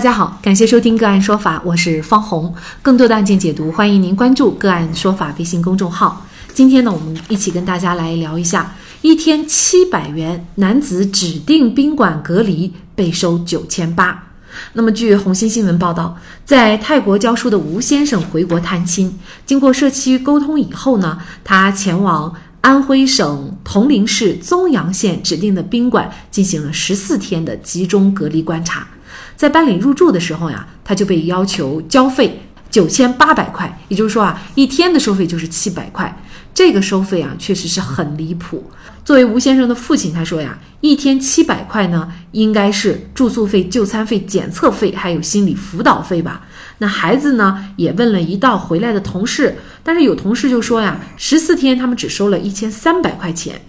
[0.00, 2.54] 大家好，感谢收听个案说法，我是方红。
[2.80, 6.24] 更多的案件解读，欢迎您关注个案说法微信公众号。
[6.54, 14.28] 今天呢，我们一起跟大家来聊一下：一天七百元，男子指定宾馆隔离被收九千八。
[14.72, 28.86] 那么，据红星新闻报道，在泰国教书的吴先生回国探亲，经过社区沟通以后呢，他前往安徽省铜陵市枞阳县指定的宾馆进行了十四天的集中隔离观察。
[29.34, 36.22] 在办理入住的时候呀，他就被要求交费九千八百块，也就是说啊，一天的收费就是七百块。
[36.52, 38.70] 这个收费啊，确实是很离谱。
[39.04, 46.46] 作为吴先生的父亲，他说呀，一天七百块呢，应该是住宿费、就餐费、检测费，还有心理辅导费吧。
[46.80, 53.62] 那孩子呢，也问了一道回来的同事，但是有同事就说呀，十四天他们只收了一千三百块钱。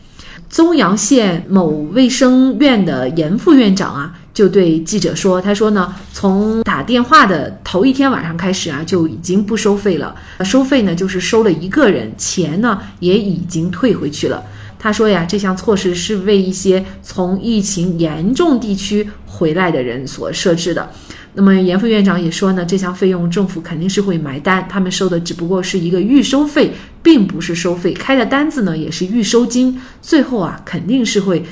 [0.49, 4.17] 宗阳县某卫生院的严副院长啊。
[4.33, 10.15] 就对记者说：“他说呢，从打电话的头一天晚上开始啊，就已经不收费了。
[10.45, 14.41] 收费呢，就是收了一个人，钱呢也已经退回去了。
[14.79, 20.89] 他说呀，这项措施是为一些从疫情严重地区回来的人所设置的。
[21.33, 31.45] 那么严副院长也说呢，这项费用政府肯定是会买单，他们收的只不过是一个预收费，并不是收费，开的单子呢也是预收金，最后啊肯定是会。”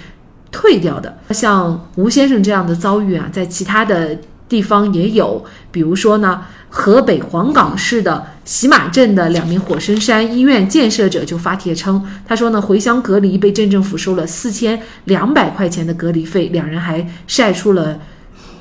[0.52, 4.18] 退掉的，像吴先生这样的遭遇啊，在其他的
[4.50, 5.46] 地方也有。
[5.72, 18.00] 比如说呢，河北黄冈市的喜马镇的两名火神山医院建设者就发帖称，他说呢，回乡隔离被镇政府收了四千两百块钱的隔离费，两人还晒出了。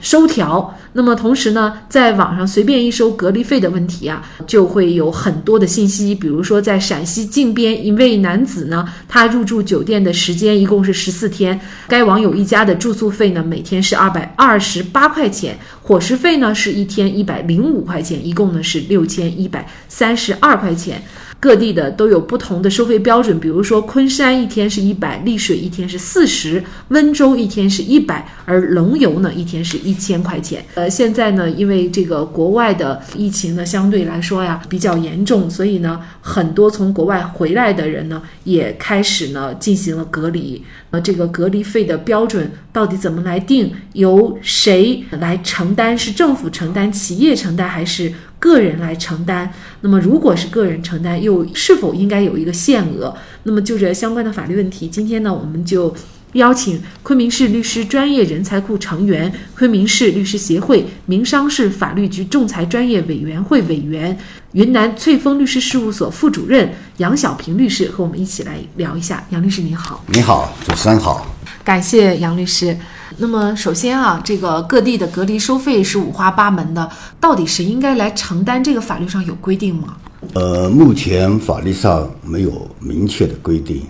[0.00, 6.14] 收条，那么同时呢，在网上随便一收隔离费的问题啊，就会有很多的信息。
[6.14, 21.02] 比如说，在陕西靖边，一位男子呢，他入住酒店的时间一共是十四天，该网友一家的住宿费呢，每天是二百二十八块钱，伙食费呢是一天一百零五块钱，一共呢是六千一百三十二块钱。
[21.40, 30.64] 各地的都有不同的收费标准，比如说昆山一天是一百，丽水一天是四十，温州一天是一百，而龙游呢一天是一千块钱。
[30.74, 40.60] 呃，现在呢，因为这个国外的疫情呢相对来说呀比较严重，所以呢，很多从国外回来的人呢也开始呢进行了隔离。
[40.90, 43.72] 呃，这个隔离费的标准到底怎么来定？
[43.92, 45.96] 由谁来承担？
[45.96, 48.12] 是政府承担、企业承担，还是？
[48.38, 49.50] 个人来承担，
[49.80, 53.14] 那么如果是个人承担，又是否应该有一个限额？
[53.42, 55.94] 那么就这相关的法律问题，今天呢，我们就
[56.34, 64.16] 邀请昆明市律师专业人才库成员、昆明市律师协会民商事法律局仲裁专业委员会委员、
[64.52, 69.24] 云南翠峰律师事务所副主任杨小平律师和我们一起来聊一下。
[69.30, 71.26] 杨律师您好，你好，主持人好，
[71.64, 72.76] 感谢杨律师。
[73.16, 78.62] 那么首先啊，这个各地的隔离收费是五花八门的，到底谁应该来承担？
[78.62, 79.96] 这个法律上有规定吗？
[80.34, 83.82] 呃，目前法律上没有明确的规定，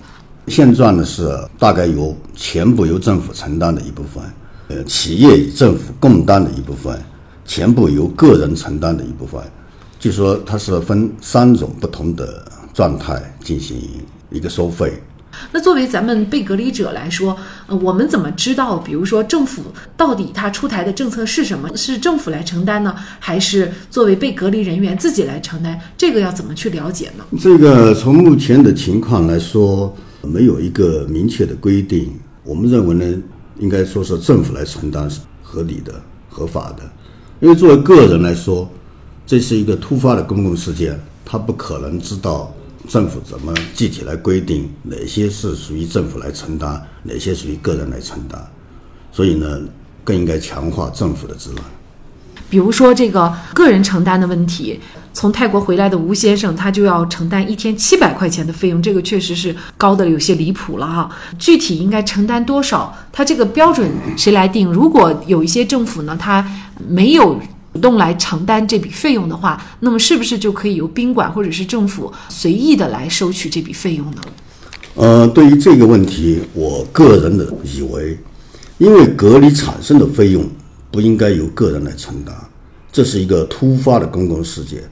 [0.48, 1.28] 现状呢是
[1.58, 4.22] 大概由全部由政府承担的一部分，
[4.68, 6.98] 呃，企业与政府共担的一部分，
[7.44, 9.40] 全部由个人承担的一部分，
[9.98, 13.76] 就说它是分三种不同的状态进行
[14.30, 14.92] 一个收费。
[15.52, 17.36] 那作为咱们被隔离者来说，
[17.68, 19.62] 呃，我们怎么知道，比如说政府
[19.96, 21.68] 到底它出台的政策是什么？
[21.76, 25.78] 是政府来承担呢，还是作为被隔离人员自己来承担？
[25.96, 27.24] 这个要怎么去了解呢？
[27.40, 29.94] 这个从目前的情况来说，
[30.28, 32.12] 没有一个明确的规定。
[32.44, 33.22] 我们认为呢，
[33.58, 35.94] 应该说是政府来承担是合理的、
[36.28, 36.82] 合法的。
[37.40, 38.68] 因为作为个人来说，
[39.26, 42.54] 这是一个突发的公共事件，他不可能知道。
[42.88, 48.40] 政府怎么具体来规定哪些是属于政府来承担，哪些属于个人来承担？
[49.12, 49.60] 所以呢，
[50.04, 51.62] 更应该强化政府的职能。
[52.48, 54.78] 比如说这个个人承担的问题，
[55.12, 61.10] 从泰国回来的吴先生，他就要承担一天七百块钱的费用，这个确实是高的有些离谱了哈。
[61.38, 62.96] 具体应该承担多少？
[63.12, 64.70] 他这个标准谁来定？
[64.72, 66.46] 如果有一些政府呢，他
[66.88, 67.40] 没有。
[67.74, 74.16] 主动来承担这笔费用的话，那么是不是就可以由宾馆或者是政府随意的来收取这笔费用呢？
[74.96, 78.18] 呃，对于这个问题，我个人的以为，
[78.78, 80.44] 因为隔离产生的费用
[80.90, 82.32] 不应该由个人来承担，
[82.90, 84.82] 这是一个突发的公共事件，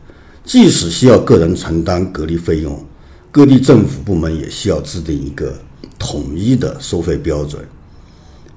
[0.44, 2.84] 即使需要个人承担隔离费用，
[3.30, 5.54] 各地政府部门也需要制定一个
[5.98, 7.62] 统一的收费标准，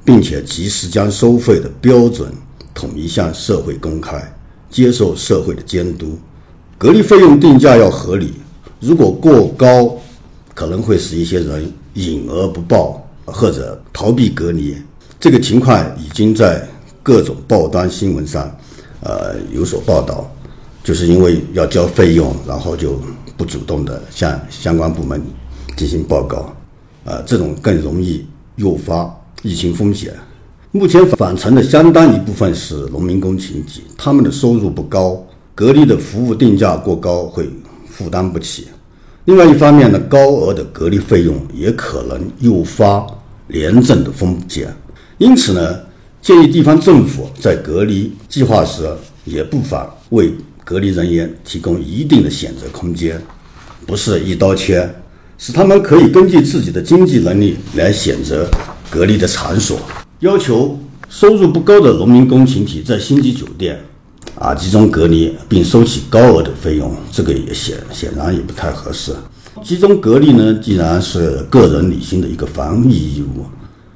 [0.03, 2.31] 并且及时将收费的标准。
[2.71, 4.33] 统一向社会公开，
[4.69, 6.17] 接受社会的监督。
[6.77, 8.35] 隔离费用定价要合理，
[8.79, 9.97] 如果过高，
[10.53, 14.77] 可能会使一些人隐而不报或者逃避隔离。
[15.19, 16.65] 这个情况已经在
[17.01, 18.49] 各种报端新闻上
[19.01, 20.29] 呃有所报道，
[20.83, 22.99] 就是因为要交费用，然后就
[23.37, 25.21] 不主动的向相关部门
[25.75, 26.53] 进行报告，
[27.05, 28.25] 呃，这种更容易
[28.57, 29.09] 诱发
[29.41, 30.13] 疫情风险。
[30.71, 35.19] 目前返程的相当一部分是农民工群体，他们的收入不高，
[35.55, 37.49] 隔离的服务定价过高，会
[37.89, 38.67] 负担不起。
[39.25, 43.05] 另外一方面呢，高额的隔离费用也可能诱发
[43.47, 44.71] 廉政的风险。
[45.17, 45.79] 因此呢，
[46.29, 48.87] 建议地方政府在隔离计划时，
[49.25, 50.31] 也不妨为
[50.63, 53.19] 隔离人员提供一定的选择空间，
[53.87, 54.87] 不是一刀切，
[55.39, 58.47] 使他们可以根据自己的经济能力来选择
[58.91, 59.79] 隔离的场所。
[60.19, 60.79] 要求
[61.09, 63.79] 收入不高的农民工群体在星级酒店
[64.35, 69.11] 啊集中隔离，并收取高额的费用，这个也显显然也不太合适。
[69.63, 73.45] 集中隔离呢，既然是个人履行的一个防疫义务，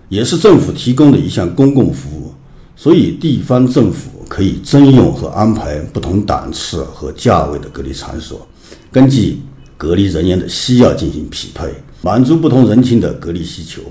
[0.10, 2.23] 也是政府提供的一项公共服务，
[2.84, 8.46] 所以地方政府可以征用和安排不同档次和价位的隔离场所，
[8.92, 9.38] 根据
[9.78, 13.82] 隔离人员的需要进行匹配，满足不同人群的隔离需求。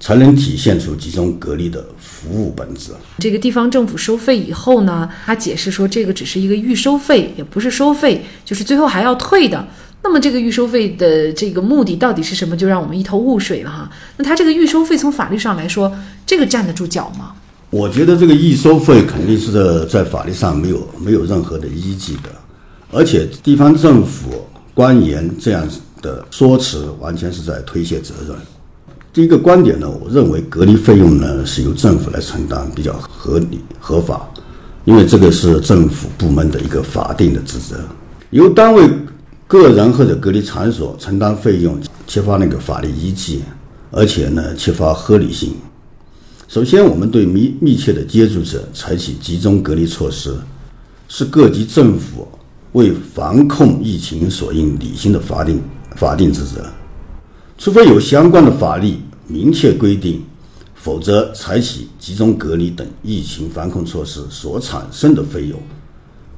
[0.00, 2.92] 才能体现出集中隔离的服务本质。
[3.18, 9.66] 这个地方政府收费以后呢，他解释说，这个只是一个预收费，也不是收费，就是最后还要退的。
[10.04, 12.56] 那么这个预收费的这个目的到底是什么？
[12.56, 13.90] 就让我们一头雾水了哈。
[14.16, 15.92] 那他这个预收费从法律上来说，
[16.24, 17.32] 这个站得住脚吗？
[17.70, 22.30] 我觉得这个预收费肯定是在法律上没有没有任何的依据的，
[22.90, 25.68] 而且地方政府官员这样
[26.00, 28.34] 的说辞，完全是在推卸责任。
[29.12, 34.26] 第一个观点呢，我认为隔离费用呢是由政府来承担比较合理合法，
[34.86, 37.76] 因为这个是政府部门的一个法定的职责。
[38.30, 38.88] 由单位、
[39.46, 43.42] 个人或者隔离场所承担费用，缺乏那个法律依据，
[43.90, 45.54] 而且呢缺乏合理性。
[46.48, 50.34] 首先，我们对密密切的接触者采取集中隔离措施，
[51.06, 52.26] 是各级政府
[52.72, 55.60] 为防控疫情所应履行的法定
[55.94, 56.64] 法定职责，
[57.58, 58.96] 除非有相关的法律。
[59.30, 60.24] 明确规定，
[60.74, 65.60] 否则采取集中隔离等疫情防控措施所产生的费用，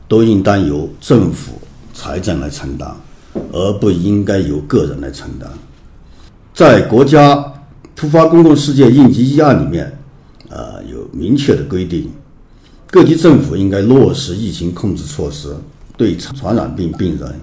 [0.08, 1.52] 都应当由政府
[1.94, 2.92] 财政来承担，
[3.52, 5.48] 而不应该由个人来承担。
[6.52, 7.44] 在国家
[7.94, 9.96] 突发公共事件应急议案里面，
[10.50, 12.10] 呃，有明确的规定，
[12.90, 15.56] 各级政府应该落实疫情控制措施，
[15.96, 17.40] 对传染病病人、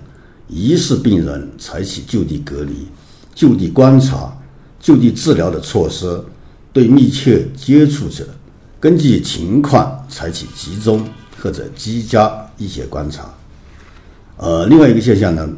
[0.48, 2.88] 疑似病人采取就地隔离、
[3.34, 4.32] 就地观察。
[4.80, 6.24] 就地治疗的措施，
[6.72, 8.26] 对密切接触者，
[8.80, 11.04] 根据情况采取集中
[11.42, 13.34] 或者居家医学观察。
[14.38, 15.50] 呃，另外一个现象呢，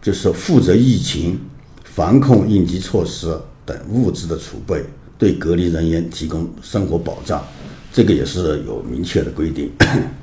[0.00, 1.38] 就是负责疫情
[1.84, 4.82] 防控应急措施等物资的储备，
[5.22, 7.40] 对隔离人员提供生活保障，
[7.92, 9.70] 这个也是有明确的规定。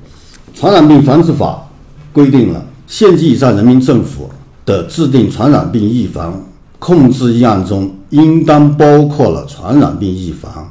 [0.54, 1.66] 传染病防治法
[2.12, 4.28] 规定了，县级以上人民政府
[4.66, 6.38] 的制定传染病预防。
[6.78, 10.70] 控制议案中应当包括了传染病预防、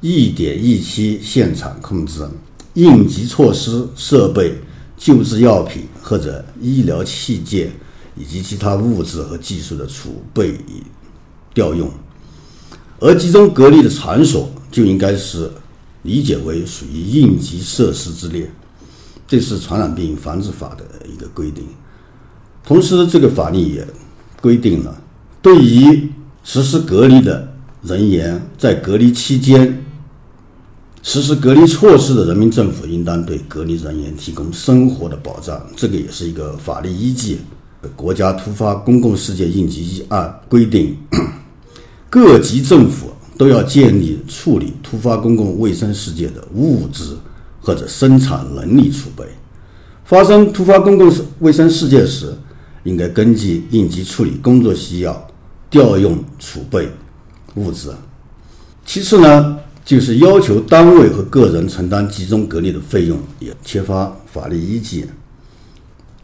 [0.00, 2.28] 一点一期现场控制、
[2.74, 4.54] 应急措施、设备、
[4.96, 7.68] 救治药品或者医疗器械
[8.16, 10.82] 以及其他物质和技术的储备与
[11.52, 11.88] 调用，
[13.00, 15.50] 而集中隔离的场所就应该是
[16.02, 18.50] 理解为属于应急设施之列，
[19.26, 21.64] 这是传染病防治法的一个规定。
[22.64, 23.86] 同时，这个法律也
[24.40, 25.02] 规定了。
[25.42, 26.08] 对于
[26.42, 27.46] 实施隔离的
[27.82, 29.84] 人员，在隔离期间
[31.02, 35.60] 实施隔离措施的人民政府，应当对隔离人员提供生活的保障。
[35.76, 37.38] 这个也是一个法律依据。
[37.94, 40.96] 国家突发公共事件应急预案规定，
[42.14, 47.18] 各级政府都要建立处理突发公共卫生事件的物资
[47.60, 49.24] 或者生产能力储备。
[50.04, 52.32] 发生突发公共卫生事件时，
[52.84, 55.28] 应该根据应急处理工作需要。
[55.68, 56.88] 调用储备
[57.56, 57.92] 物资，
[58.86, 65.04] 其次呢，就是要求单位和个人承担集中隔离的费用，也缺乏法律依据。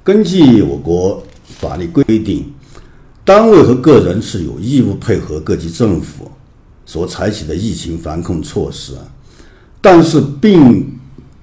[0.04, 1.20] 根据我国
[1.58, 2.48] 法律规定，
[3.30, 6.28] 单位和个人是有义务配合各级政府
[6.84, 8.94] 所采取的疫情防控措施，
[9.80, 10.98] 但是并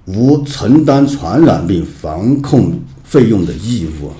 [0.05, 4.11] 无承担传染病防控费用的义务。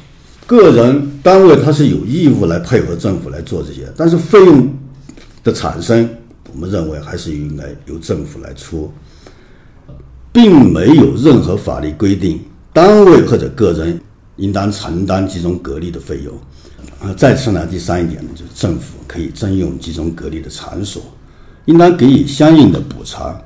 [0.46, 4.74] 个人单位他是有义务来配合政府来做这些，但是费用
[5.44, 6.10] 的产生，
[6.54, 8.90] 我们认为还是应该由政府来出，
[10.32, 12.40] 并没有任何法律规定
[12.72, 14.00] 单位或者个人
[14.38, 16.34] 应当承担集中隔离的费用。
[17.00, 21.02] 啊，再次呢，第三一点呢，就是政府可以征用集中隔离的场所，
[21.66, 23.40] 应当给予相应的补偿，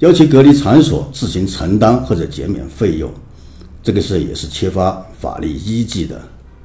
[0.00, 3.10] 要求隔离场所自行承担或者减免费用。
[3.82, 6.20] 这个是也是缺乏法律依据的。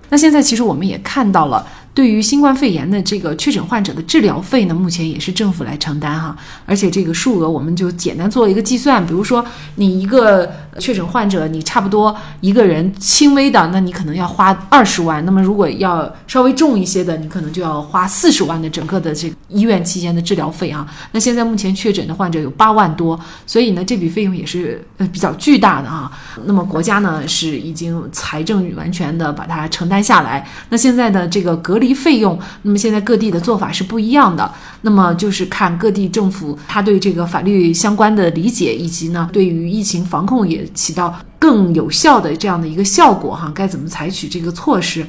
[0.10, 1.66] 那现在其实我们也看到了。
[1.96, 6.36] 对于新冠肺炎的这个确诊患者的治疗费呢，目前也是政府来承担哈，
[6.66, 9.44] 而且这个数额我们就简单做一个计算，比如说
[9.76, 20.86] 你一个确诊患者，你差不多一个人轻微的，那你可能要花二十万，那么如果要稍微重一些的，你可能就要花四十万的整个的这个医院期间的治疗费啊。
[21.14, 26.12] 那现在目前确诊的患者有八万多，所以呢这笔费用也是呃比较巨大的啊。
[26.44, 31.85] 那么国家呢是已经财政完全的把它承担下来，那现在的这个隔离。
[31.86, 34.50] 一费用，那么现在各地的做法是不一样的。
[34.82, 45.06] 那么就是看各地政府他对这个法律相关的理解，以及呢对于疫情防控也起到更有效的这样的一个效果哈，该怎么采取这个措施？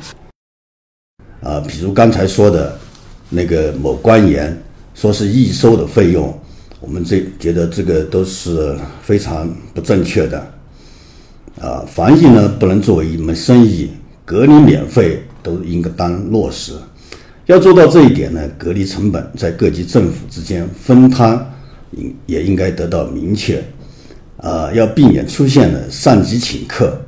[1.43, 2.79] 啊，比如刚才说的
[3.29, 4.57] 那个某官员
[4.95, 6.39] 说是预收的费用，
[6.81, 10.39] 我们这觉得这个都是非常不正确的。
[11.61, 13.91] 啊，防疫呢不能作为一门生意，
[14.25, 15.26] 隔离免费。
[15.47, 16.73] 都应该当落实，
[17.47, 21.39] 要做到这一点呢，隔离成本在各级政府之间分摊，
[21.93, 23.63] 应也应该得到明确。
[24.39, 27.01] 呃，要避免出现了上级请客，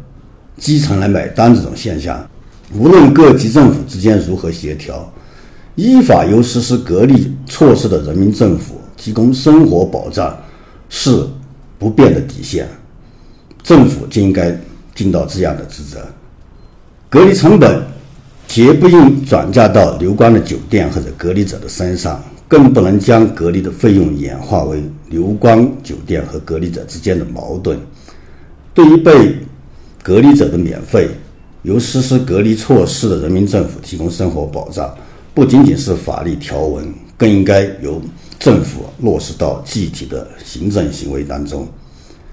[0.56, 2.24] 基层来买单这种现象。
[2.72, 5.12] 无论各级政府之间如何协调，
[5.74, 10.38] 依法由实施隔离措施的人民政府提供生活保障
[10.88, 11.26] 是
[11.78, 12.68] 不变的底线，
[13.64, 14.56] 政府就应该
[14.94, 15.98] 尽到这样的职责。
[17.10, 17.82] 隔离成本。
[18.48, 27.78] 绝不应转嫁到留观的酒店或者隔离者的身上，更不能将隔离的费用演化为留观酒店和隔离者之间的矛盾。
[28.72, 29.36] 对于被
[30.02, 31.10] 隔离者的免费，
[31.62, 34.92] 由实施隔离措施的人民政府提供生活保障，
[35.34, 38.00] 不仅仅是法律条文，更应该由
[38.38, 41.68] 政府落实到具体的行政行为当中。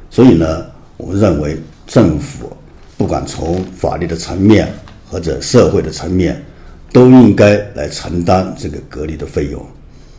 [0.09, 2.49] 所以呢，我们认为政府
[2.97, 4.71] 不管从法律的层面，
[5.09, 6.43] 或者社会的层面，
[6.91, 9.65] 都应该来承担这个隔离的费用。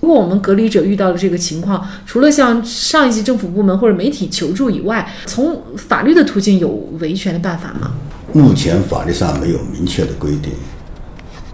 [0.00, 6.68] 如果我们隔离者遇到了这个情况，除了向上一级政府部门或者媒体求助以外，从法律的途径有
[7.00, 7.92] 维权的办法吗？
[8.32, 10.52] 目前法律上没有明确的规定。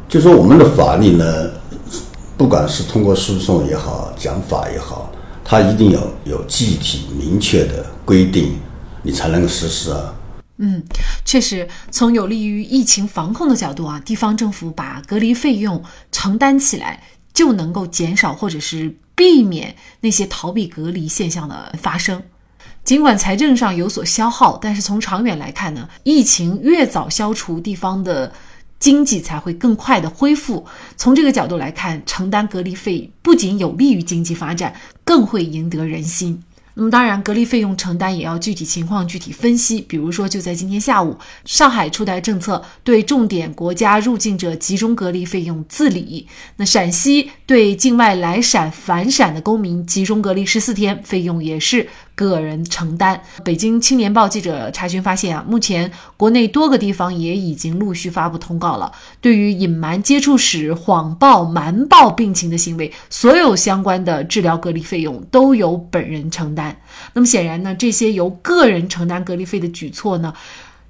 [0.09, 1.51] 就说我们的法律呢，
[2.37, 5.11] 不管是通过诉讼也好，讲法也好，
[5.45, 8.57] 它一定要有具体明确的规定，
[9.03, 10.13] 你才能够实施啊。
[10.65, 10.81] 嗯，
[11.25, 17.03] 确实，从有利于疫情防控的角度啊，地方政府把隔离费用承担起来，
[17.35, 22.23] 就能够减少或者是避免那些逃避隔离现象的发生。
[22.85, 28.33] 尽管财政上有所消耗，但是从长远来看呢，疫情越早消除，地方的
[28.79, 30.65] 经济才会更快的恢复。
[30.97, 36.41] 从这个角度来看，承担隔离费不仅有利于经济发展，更会赢得人心。
[36.75, 39.81] 那么当然，隔离费用承担也要具体情况具体分析。
[39.83, 46.27] 比如说，就在今天下午，上海出台政策，对重点国家入境者集中隔离费用自理。
[46.57, 51.89] 那陕西对境外来陕返陕的公民集中隔离十四天，费用也是。
[52.15, 53.21] 个人承担。
[53.45, 58.91] 北京青年报记者查询发现啊，目前国内多个地方也已经陆续发布通告了，
[59.21, 66.77] 对于隐瞒接触史、谎报、瞒报病情的行为，所有相关的治疗隔离费用都由本人承担。
[67.15, 70.33] 那么显然呢，这些由个人承担隔离费的举措呢，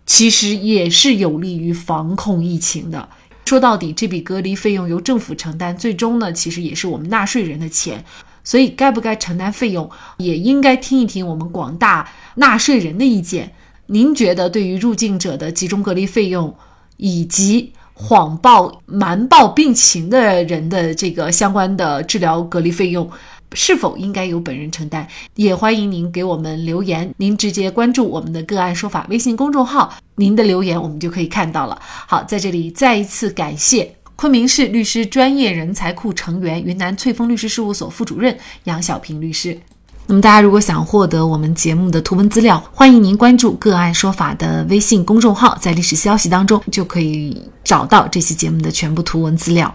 [0.06, 3.08] 其实也是有利于防控疫情的。
[3.44, 8.02] 说到底，这笔隔离费用由政府承担，最终呢，其实也是我们纳税人的钱。
[8.44, 13.52] 所以，该不该承担费用，也应该听一听我们广大纳税人的意见。
[13.86, 16.54] 您觉得，对于入境者的集中隔离费用，
[16.96, 23.08] 以及谎报、瞒报病情的人的这个相关的治疗隔离费用，
[23.52, 25.06] 是否应该由本人承担？
[25.36, 27.12] 也欢迎您给我们留言。
[27.18, 31.78] 您直接关注我们的个案说法微信公众号，您的留言我们就可以看到了。
[31.82, 34.01] 好，在这里再一次感谢。
[34.22, 39.58] 昆明市律师专业人才库成员、云南翠峰律师事务所副主任杨小平律师。
[40.06, 49.74] 那么，大家如果想获得我们节目的图文资料，欢迎您关注“个案说法”的微信公众号，在历史消息当中就可以找到这期节目的全部图文资料。